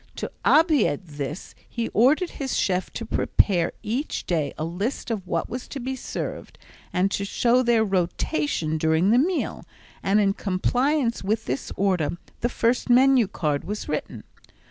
To 0.15 0.31
obviate 0.43 1.05
this 1.05 1.53
he 1.69 1.89
ordered 1.89 2.31
his 2.31 2.57
chef 2.57 2.89
to 2.93 3.05
prepare 3.05 3.71
each 3.83 4.25
day 4.25 4.51
a 4.57 4.63
list 4.65 5.11
of 5.11 5.27
what 5.27 5.47
was 5.47 5.67
to 5.67 5.79
be 5.79 5.95
served, 5.95 6.57
and 6.91 7.11
to 7.11 7.23
show 7.23 7.61
their 7.61 7.83
rotation 7.85 8.79
during 8.79 9.11
the 9.11 9.19
meal, 9.19 9.63
and 10.01 10.19
in 10.19 10.33
compliance 10.33 11.23
with 11.23 11.45
this 11.45 11.71
order 11.77 12.17
the 12.39 12.49
first 12.49 12.89
menu 12.89 13.27
card 13.27 13.63
was 13.63 13.87
written. 13.87 14.23